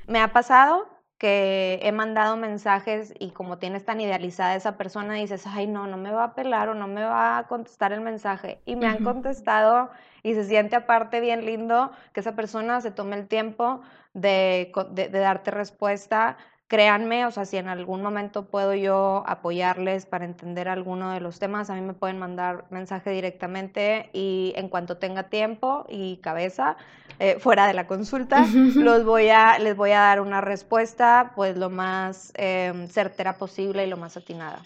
[0.06, 0.88] Me ha pasado
[1.22, 5.96] que he mandado mensajes y como tienes tan idealizada esa persona, dices, ay, no, no
[5.96, 8.60] me va a pelar o no me va a contestar el mensaje.
[8.66, 9.90] Y me han contestado
[10.24, 13.82] y se siente aparte bien lindo que esa persona se tome el tiempo
[14.14, 16.38] de, de, de darte respuesta
[16.72, 21.38] créanme, o sea, si en algún momento puedo yo apoyarles para entender alguno de los
[21.38, 26.78] temas, a mí me pueden mandar mensaje directamente y en cuanto tenga tiempo y cabeza,
[27.18, 31.58] eh, fuera de la consulta, los voy a, les voy a dar una respuesta pues
[31.58, 34.62] lo más em, certera posible y lo más atinada.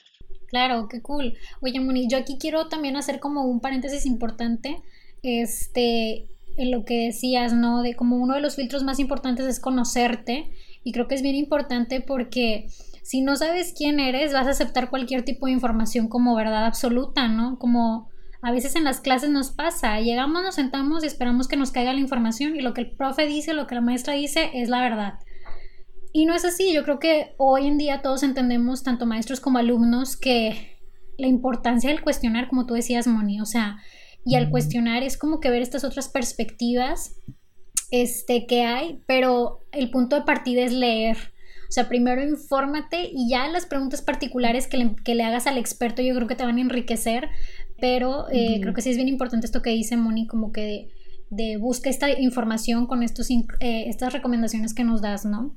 [0.46, 1.36] Claro, qué cool.
[1.60, 4.80] Oye, Moni, yo aquí quiero también hacer como un paréntesis importante,
[5.24, 7.82] este, en lo que decías, ¿no?
[7.82, 10.52] De como uno de los filtros más importantes es conocerte
[10.86, 12.68] y creo que es bien importante porque
[13.02, 17.26] si no sabes quién eres, vas a aceptar cualquier tipo de información como verdad absoluta,
[17.26, 17.58] ¿no?
[17.58, 18.08] Como
[18.40, 21.92] a veces en las clases nos pasa, llegamos, nos sentamos y esperamos que nos caiga
[21.92, 24.80] la información y lo que el profe dice, lo que la maestra dice es la
[24.80, 25.14] verdad.
[26.12, 29.58] Y no es así, yo creo que hoy en día todos entendemos, tanto maestros como
[29.58, 30.78] alumnos, que
[31.18, 33.78] la importancia del cuestionar, como tú decías, Moni, o sea,
[34.24, 37.16] y al cuestionar es como que ver estas otras perspectivas
[37.90, 41.16] este, que hay, pero el punto de partida es leer.
[41.68, 45.58] O sea, primero infórmate y ya las preguntas particulares que le, que le hagas al
[45.58, 47.28] experto yo creo que te van a enriquecer,
[47.80, 50.90] pero eh, creo que sí es bien importante esto que dice Moni, como que de,
[51.30, 55.56] de busca esta información con estos, eh, estas recomendaciones que nos das, ¿no?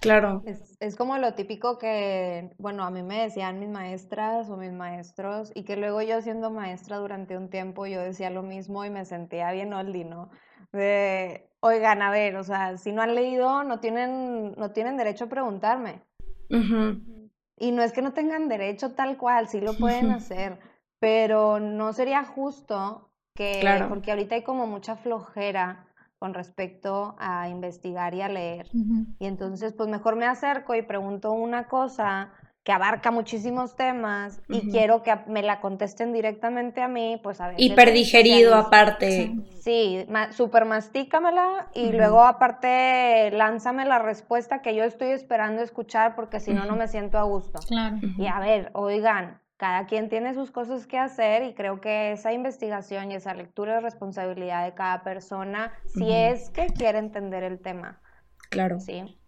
[0.00, 0.42] Claro.
[0.46, 4.72] Es, es, como lo típico que, bueno, a mí me decían mis maestras o mis
[4.72, 8.90] maestros y que luego yo siendo maestra durante un tiempo yo decía lo mismo y
[8.90, 10.30] me sentía bien oldie, ¿no?
[10.72, 15.24] De, oigan, a ver, o sea, si no han leído, no tienen, no tienen derecho
[15.24, 16.02] a preguntarme.
[17.56, 20.58] Y no es que no tengan derecho tal cual, sí lo pueden hacer,
[20.98, 23.88] pero no sería justo que, claro.
[23.88, 25.86] porque ahorita hay como mucha flojera
[26.18, 28.68] con respecto a investigar y a leer.
[29.18, 32.32] Y entonces, pues mejor me acerco y pregunto una cosa
[32.64, 37.48] que abarca muchísimos temas y quiero que me la contesten directamente a mí, pues a
[37.48, 37.56] ver.
[37.58, 39.32] Hiperdigerido aparte.
[39.60, 46.38] Sí, super mastícamela y luego aparte lánzame la respuesta que yo estoy esperando escuchar porque
[46.38, 47.58] si no, no me siento a gusto.
[47.66, 47.96] Claro.
[48.16, 52.32] Y a ver, oigan, cada quien tiene sus cosas que hacer y creo que esa
[52.32, 57.60] investigación y esa lectura es responsabilidad de cada persona si es que quiere entender el
[57.60, 58.00] tema.
[58.50, 58.78] Claro.
[58.78, 59.18] Sí.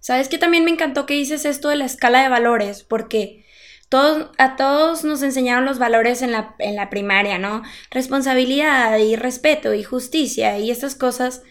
[0.00, 3.44] Sabes que también me encantó que dices esto de la escala de valores, porque
[3.88, 7.62] todos, a todos nos enseñaron los valores en la, en la primaria, ¿no?
[7.90, 11.42] Responsabilidad y respeto y justicia y estas cosas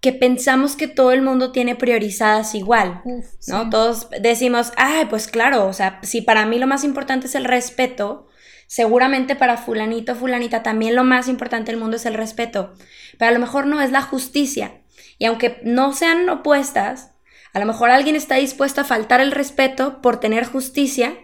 [0.00, 3.02] que pensamos que todo el mundo tiene priorizadas igual,
[3.48, 3.68] ¿no?
[3.68, 7.44] Todos decimos, ay, pues claro, o sea, si para mí lo más importante es el
[7.44, 8.28] respeto,
[8.66, 12.72] seguramente para fulanito, fulanita también lo más importante del mundo es el respeto,
[13.18, 14.80] pero a lo mejor no es la justicia.
[15.18, 17.09] Y aunque no sean opuestas,
[17.52, 21.18] a lo mejor alguien está dispuesto a faltar el respeto por tener justicia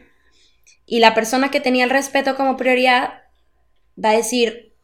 [0.85, 3.23] y la persona que tenía el respeto como prioridad
[4.03, 4.75] va a decir,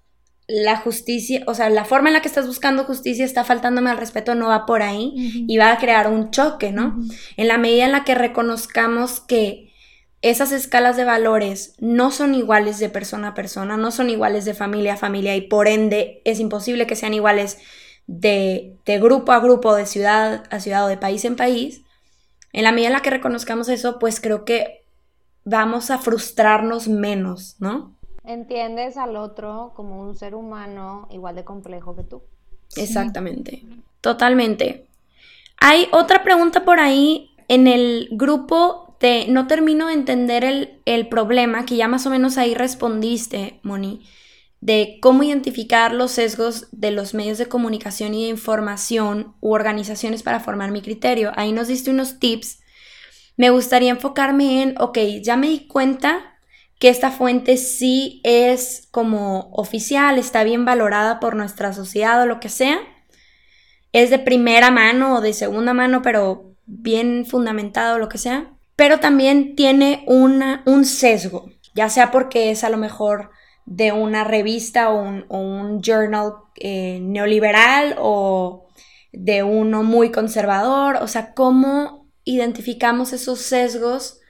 [0.48, 3.96] la justicia, o sea, la forma en la que estás buscando justicia está faltándome al
[3.96, 6.98] respeto, no va por ahí y va a crear un choque, ¿no?
[7.36, 9.72] En la medida en la que reconozcamos que
[10.20, 14.54] esas escalas de valores no son iguales de persona a persona, no son iguales de
[14.54, 17.58] familia a familia y por ende es imposible que sean iguales
[18.06, 21.82] de, de grupo a grupo, de ciudad a ciudad o de país en país,
[22.52, 24.84] en la medida en la que reconozcamos eso, pues creo que
[25.44, 27.96] vamos a frustrarnos menos, ¿no?
[28.24, 32.22] Entiendes al otro como un ser humano igual de complejo que tú.
[32.76, 33.64] Exactamente,
[34.00, 34.86] totalmente.
[35.58, 41.08] Hay otra pregunta por ahí en el grupo de no termino de entender el, el
[41.08, 44.06] problema, que ya más o menos ahí respondiste, Moni,
[44.62, 50.22] de cómo identificar los sesgos de los medios de comunicación y de información u organizaciones
[50.22, 51.32] para formar mi criterio.
[51.34, 52.60] Ahí nos diste unos tips.
[53.36, 56.38] Me gustaría enfocarme en, ok, ya me di cuenta
[56.78, 62.38] que esta fuente sí es como oficial, está bien valorada por nuestra sociedad o lo
[62.38, 62.78] que sea.
[63.90, 68.52] Es de primera mano o de segunda mano, pero bien fundamentado o lo que sea.
[68.76, 73.32] Pero también tiene una, un sesgo, ya sea porque es a lo mejor
[73.64, 78.68] de una revista o un, journal eh, neoliberal o
[79.12, 80.96] de uno muy conservador.
[80.96, 84.20] O sea, ¿cómo identificamos esos sesgos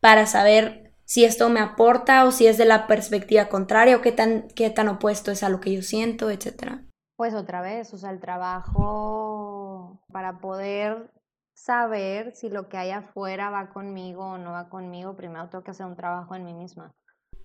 [0.00, 4.12] para saber si esto me aporta o si es de la perspectiva contraria o qué
[4.12, 6.84] tan, qué tan opuesto es a lo que yo siento, etcétera.
[7.16, 11.10] Pues otra vez, o sea, el trabajo para poder
[11.52, 15.72] saber si lo que hay afuera va conmigo o no va conmigo, primero tengo que
[15.72, 16.94] hacer un trabajo en mí misma.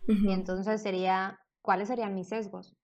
[0.07, 2.75] Y entonces sería, ¿cuáles serían mis sesgos?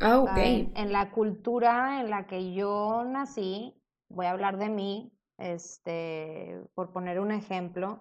[0.00, 0.30] Ah, ok.
[0.36, 6.92] En la cultura en la que yo nací, voy a hablar de mí, este, por
[6.92, 8.00] poner un ejemplo,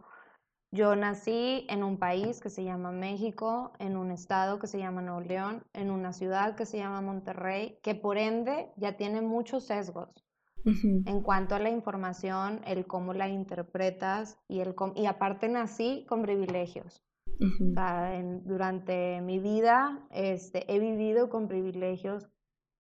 [0.72, 5.04] yo nací en un país que se llama México, en un estado que se llama
[5.04, 9.66] Nuevo León, en una ciudad que se llama Monterrey, que por ende ya tiene muchos
[9.66, 10.26] sesgos
[10.66, 16.22] en cuanto a la información, el cómo la interpretas y, el y aparte nací con
[16.22, 17.04] privilegios.
[17.40, 22.30] Durante mi vida este, he vivido con privilegios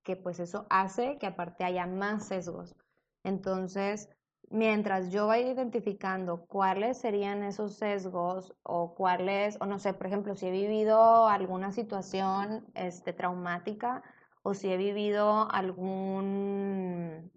[0.03, 2.75] que pues eso hace que aparte haya más sesgos.
[3.23, 4.09] Entonces,
[4.49, 10.35] mientras yo vaya identificando cuáles serían esos sesgos o cuáles, o no sé, por ejemplo,
[10.35, 14.03] si he vivido alguna situación este, traumática
[14.43, 17.31] o si he vivido algún,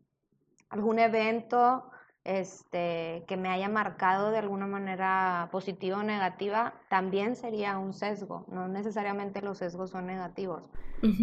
[0.69, 1.91] algún evento
[2.27, 8.45] este, que me haya marcado de alguna manera positiva o negativa, también sería un sesgo.
[8.49, 10.69] No necesariamente los sesgos son negativos,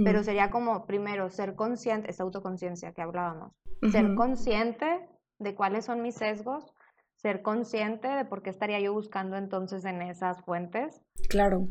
[0.06, 3.52] pero sería como, primero, ser consciente, esa autoconciencia que hablábamos,
[3.92, 6.74] ser consciente de cuáles son mis sesgos,
[7.16, 11.02] ser consciente de por qué estaría yo buscando entonces en esas fuentes.
[11.28, 11.68] Claro.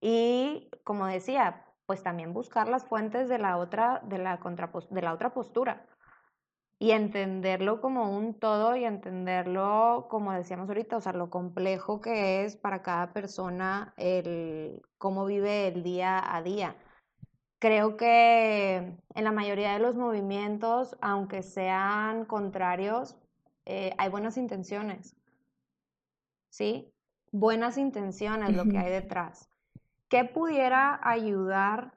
[0.00, 4.40] Y como decía, pues también buscar las fuentes de la otra, de la,
[4.90, 5.86] de la otra postura.
[6.82, 12.42] Y entenderlo como un todo y entenderlo, como decíamos ahorita, o sea, lo complejo que
[12.44, 16.74] es para cada persona el cómo vive el día a día.
[17.58, 23.18] Creo que en la mayoría de los movimientos, aunque sean contrarios,
[23.66, 25.14] eh, hay buenas intenciones.
[26.48, 26.94] ¿Sí?
[27.30, 29.50] Buenas intenciones lo que hay detrás.
[30.08, 31.92] ¿Qué pudiera ayudar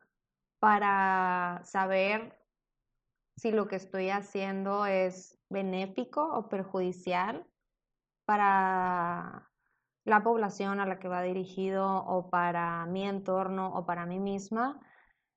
[0.60, 2.43] para saber
[3.36, 7.46] si lo que estoy haciendo es benéfico o perjudicial
[8.26, 9.50] para
[10.06, 14.80] la población a la que va dirigido o para mi entorno o para mí misma.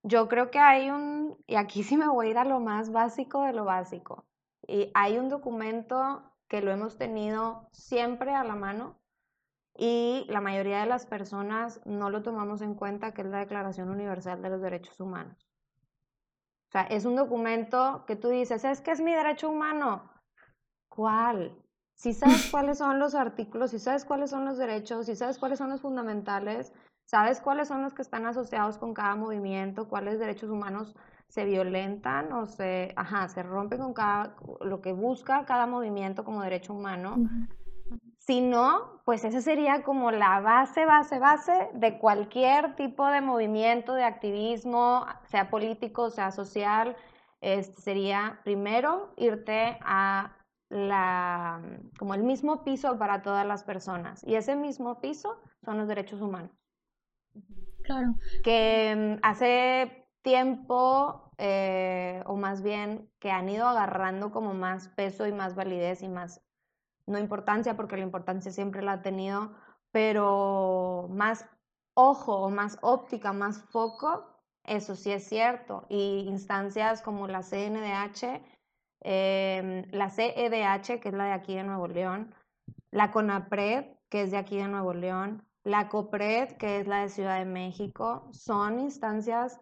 [0.02, 2.92] Yo creo que hay un, y aquí sí me voy a ir a lo más
[2.92, 4.26] básico de lo básico,
[4.66, 9.00] y hay un documento que lo hemos tenido siempre a la mano
[9.76, 13.90] y la mayoría de las personas no lo tomamos en cuenta, que es la Declaración
[13.90, 15.45] Universal de los Derechos Humanos.
[16.76, 20.10] Sea, es un documento que tú dices, es que es mi derecho humano.
[20.90, 21.56] ¿Cuál?
[21.94, 25.56] Si sabes cuáles son los artículos, si sabes cuáles son los derechos, si sabes cuáles
[25.58, 26.74] son los fundamentales,
[27.06, 30.94] sabes cuáles son los que están asociados con cada movimiento, cuáles derechos humanos
[31.28, 36.42] se violentan o se, ajá, se rompen con cada, lo que busca cada movimiento como
[36.42, 37.16] derecho humano.
[38.26, 43.94] Si no, pues esa sería como la base, base, base de cualquier tipo de movimiento,
[43.94, 46.96] de activismo, sea político, sea social.
[47.40, 50.36] Este sería primero irte a
[50.68, 51.62] la,
[52.00, 54.24] como el mismo piso para todas las personas.
[54.24, 56.50] Y ese mismo piso son los derechos humanos.
[57.84, 58.16] Claro.
[58.42, 65.32] Que hace tiempo, eh, o más bien que han ido agarrando como más peso y
[65.32, 66.42] más validez y más
[67.06, 69.52] no importancia, porque la importancia siempre la ha tenido,
[69.92, 71.46] pero más
[71.94, 74.26] ojo o más óptica, más foco,
[74.64, 75.86] eso sí es cierto.
[75.88, 78.42] Y instancias como la CNDH,
[79.00, 82.34] em, la CEDH, que es la de aquí de Nuevo León,
[82.90, 87.08] la CONAPRED, que es de aquí de Nuevo León, la COPRED, que es la de
[87.08, 89.60] Ciudad de México, son instancias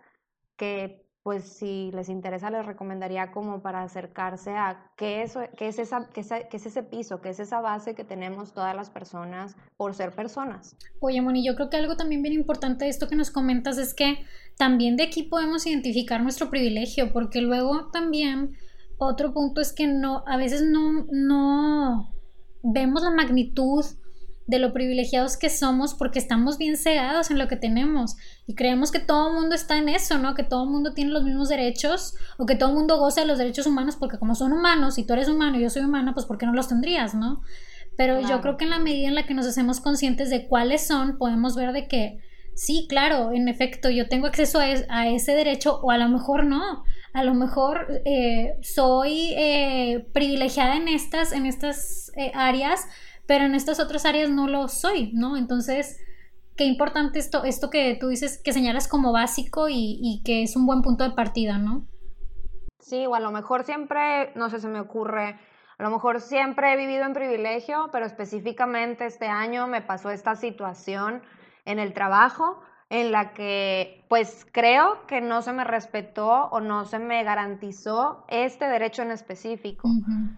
[0.57, 5.79] que pues si les interesa les recomendaría como para acercarse a qué es, qué es,
[5.79, 9.95] esa, qué es, ese piso, qué es esa base que tenemos todas las personas por
[9.95, 10.77] ser personas.
[11.01, 13.95] Oye, Moni, yo creo que algo también bien importante de esto que nos comentas es
[13.95, 14.19] que
[14.59, 18.53] también de aquí podemos identificar nuestro privilegio, porque luego también
[18.99, 22.13] otro punto es que no, a veces no, no
[22.63, 23.83] vemos la magnitud
[24.47, 28.17] de lo privilegiados que somos porque estamos bien cegados en lo que tenemos
[28.47, 30.35] y creemos que todo el mundo está en eso, ¿no?
[30.35, 33.27] Que todo el mundo tiene los mismos derechos o que todo el mundo goza de
[33.27, 36.13] los derechos humanos porque como son humanos y tú eres humano y yo soy humana,
[36.13, 37.43] pues ¿por qué no los tendrías, no?
[37.97, 40.87] Pero yo creo que en la medida en la que nos hacemos conscientes de cuáles
[40.87, 42.19] son, podemos ver de que
[42.55, 46.85] sí, claro, en efecto, yo tengo acceso a, ese derecho o a lo mejor no.
[47.13, 52.87] A lo mejor eh, soy eh, privilegiada en estas, en estas eh, áreas,
[53.27, 55.37] pero en estas otras áreas no lo soy, ¿no?
[55.37, 56.01] Entonces,
[56.57, 60.57] qué importante esto, esto que tú dices, que señalas como básico y, y que es
[60.57, 61.87] un buen punto de partida, ¿no?
[62.81, 65.39] Sí, o a lo mejor siempre, no sé, se me ocurre,
[65.79, 70.37] a lo mejor siempre he vivido en privilegio, pero específicamente este año me pasó esta
[70.37, 71.23] situación
[71.65, 72.61] en el trabajo
[72.91, 78.25] en la que pues creo que no se me respetó o no se me garantizó
[78.29, 79.89] este derecho en específico.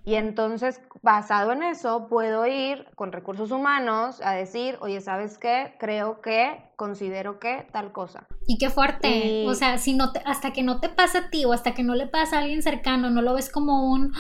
[0.07, 5.75] Y entonces, basado en eso, puedo ir con recursos humanos a decir, oye, ¿sabes qué?
[5.79, 8.27] Creo que, considero que tal cosa.
[8.47, 9.45] Y qué fuerte.
[9.47, 11.83] O sea, si no te, hasta que no te pasa a ti o hasta que
[11.83, 14.15] no le pasa a alguien cercano, no lo ves como un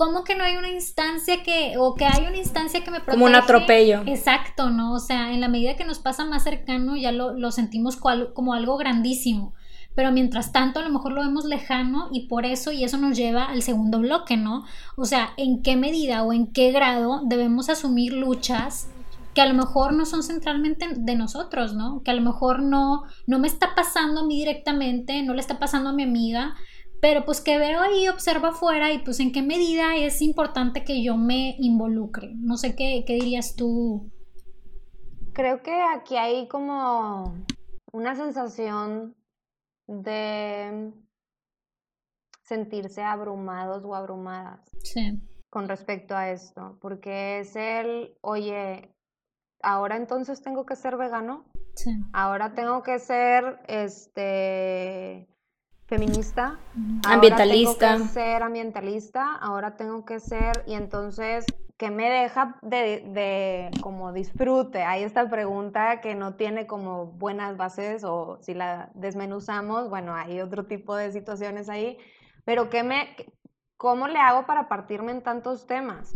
[0.00, 3.18] ¿cómo que no hay una instancia que, o que hay una instancia que me protege?
[3.18, 4.00] Como un atropello.
[4.06, 4.94] Exacto, ¿no?
[4.94, 8.54] O sea, en la medida que nos pasa más cercano, ya lo, lo sentimos como
[8.54, 9.54] algo grandísimo.
[9.94, 13.16] Pero mientras tanto, a lo mejor lo vemos lejano y por eso, y eso nos
[13.16, 14.64] lleva al segundo bloque, ¿no?
[14.96, 18.88] O sea, ¿en qué medida o en qué grado debemos asumir luchas
[19.34, 22.02] que a lo mejor no son centralmente de nosotros, ¿no?
[22.02, 25.58] Que a lo mejor no, no me está pasando a mí directamente, no le está
[25.58, 26.56] pasando a mi amiga,
[27.00, 31.02] pero pues que veo ahí, observo afuera y pues en qué medida es importante que
[31.02, 32.32] yo me involucre.
[32.36, 34.10] No sé qué, qué dirías tú.
[35.32, 37.34] Creo que aquí hay como
[37.92, 39.16] una sensación
[39.86, 40.92] de
[42.42, 45.20] sentirse abrumados o abrumadas sí.
[45.50, 48.94] con respecto a esto, porque es el, oye,
[49.62, 51.44] ahora entonces tengo que ser vegano,
[51.76, 51.90] sí.
[52.12, 55.28] ahora tengo que ser, este,
[55.86, 56.58] feminista,
[57.04, 57.92] ambientalista.
[57.92, 61.44] Ahora tengo que ser ambientalista, ahora tengo que ser, y entonces,
[61.80, 64.82] ¿qué me deja de, de como disfrute?
[64.82, 70.42] Hay esta pregunta que no tiene como buenas bases o si la desmenuzamos, bueno, hay
[70.42, 71.96] otro tipo de situaciones ahí,
[72.44, 73.16] pero ¿qué me,
[73.78, 76.12] ¿cómo le hago para partirme en tantos temas?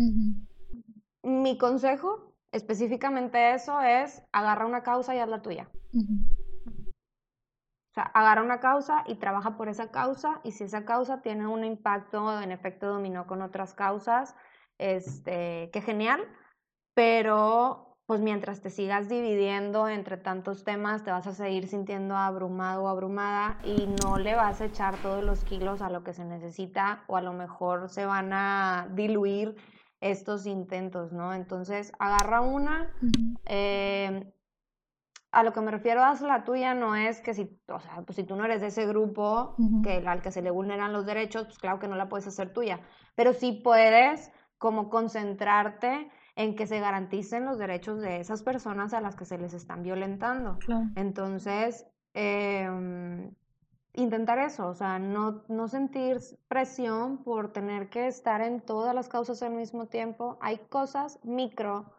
[1.22, 5.70] Mi consejo, específicamente eso, es agarra una causa y haz la tuya.
[7.90, 11.46] O sea, agarra una causa y trabaja por esa causa y si esa causa tiene
[11.46, 14.36] un impacto en efecto dominó con otras causas,
[14.79, 16.20] este, qué genial,
[16.95, 22.85] pero pues mientras te sigas dividiendo entre tantos temas, te vas a seguir sintiendo abrumado
[22.85, 26.25] o abrumada y no le vas a echar todos los kilos a lo que se
[26.25, 29.57] necesita o a lo mejor se van a diluir
[30.01, 31.33] estos intentos, ¿no?
[31.33, 32.93] Entonces, agarra una,
[35.33, 38.16] a lo que me refiero, haz la tuya, no es que si, o sea, pues
[38.16, 41.45] si tú no eres de ese grupo que, al que se le vulneran los derechos,
[41.45, 42.81] pues claro que no la puedes hacer tuya,
[43.14, 44.31] pero sí puedes
[44.64, 49.36] como concentrarte en que se garanticen los derechos de esas personas a las que se
[49.36, 50.58] les están violentando.
[50.96, 53.30] Entonces, em,
[53.92, 59.10] intentar eso, o sea, no, no sentir presión por tener que estar en todas las
[59.10, 60.38] causas al mismo tiempo.
[60.40, 61.92] Hay cosas micro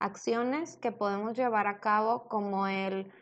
[0.00, 3.12] acciones que podemos llevar a cabo como el,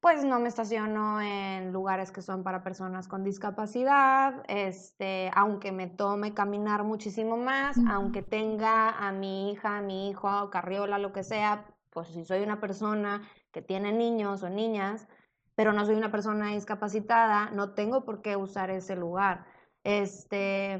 [0.00, 5.88] pues no me estaciono en lugares que son para personas con discapacidad, este, aunque me
[5.88, 11.24] tome caminar muchísimo más, aunque tenga a mi hija, a mi hijo, carriola, lo que
[11.24, 13.22] sea, pues si soy una persona
[13.52, 15.08] que tiene niños o niñas,
[15.54, 19.46] pero no soy una persona discapacitada, no tengo por qué usar ese lugar.
[19.82, 20.78] Este,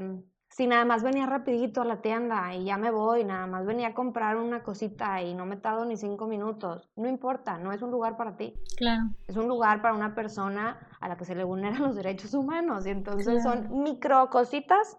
[0.57, 3.89] si nada más venía rapidito a la tienda y ya me voy, nada más venía
[3.89, 7.83] a comprar una cosita y no me tardo ni cinco minutos, no importa, no es
[7.83, 8.55] un lugar para ti.
[8.75, 9.03] Claro.
[9.27, 12.87] Es un lugar para una persona a la que se le vulneran los derechos humanos
[12.87, 14.97] y entonces son micro cositas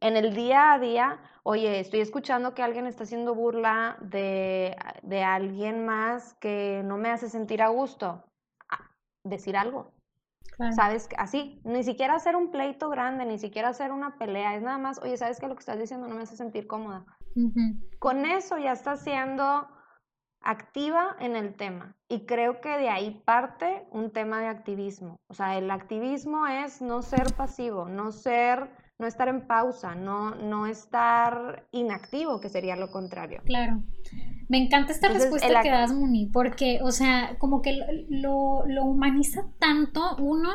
[0.00, 1.20] en el día a día.
[1.42, 7.10] Oye, estoy escuchando que alguien está haciendo burla de, de alguien más que no me
[7.10, 8.24] hace sentir a gusto.
[8.70, 8.90] Ah,
[9.24, 9.92] decir algo
[10.74, 11.08] ¿Sabes?
[11.18, 14.98] Así, ni siquiera hacer un pleito grande, ni siquiera hacer una pelea, es nada más,
[15.02, 17.04] oye, ¿sabes que lo que estás diciendo no me hace sentir cómoda?
[17.98, 19.68] Con eso ya estás siendo
[20.40, 21.94] activa en el tema.
[22.08, 25.20] Y creo que de ahí parte un tema de activismo.
[25.28, 30.34] O sea, el activismo es no ser pasivo, no ser, no estar en pausa, no,
[30.34, 33.42] no estar inactivo, que sería lo contrario.
[33.44, 33.82] Claro.
[34.48, 37.78] Me encanta esta respuesta que das, Muni, porque, o sea, como que
[38.08, 40.50] lo, humaniza tanto uno.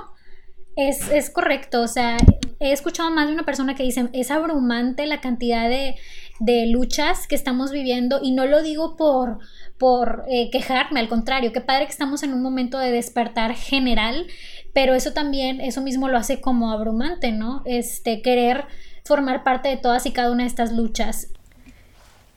[0.77, 2.15] Es, es, correcto, o sea,
[2.61, 5.95] he escuchado más de una persona que dice, es abrumante la cantidad de,
[6.39, 9.39] de luchas que estamos viviendo y no lo digo por,
[9.77, 14.27] por eh, quejarme, al contrario, qué padre que estamos en un momento de despertar general,
[14.73, 17.61] pero eso también, eso mismo lo hace como abrumante, ¿no?
[17.65, 18.65] Este, querer
[19.03, 21.27] formar parte de todas y cada una de estas luchas.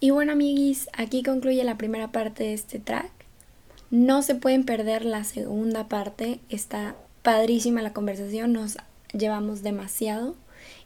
[0.01, 3.11] Y bueno, amiguis, aquí concluye la primera parte de este track.
[3.91, 6.41] No se pueden perder la segunda parte.
[6.49, 8.77] Está padrísima la conversación, nos
[9.13, 10.35] llevamos demasiado.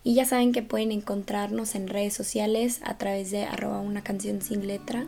[0.05, 4.42] Y ya saben que pueden encontrarnos en redes sociales a través de arroba una canción
[4.42, 5.07] sin letra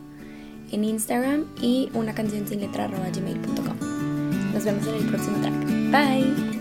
[0.71, 4.00] en Instagram y una canción sin letra arroba gmail.com.
[4.53, 5.53] Nos vemos en el próximo track.
[5.91, 6.60] Bye.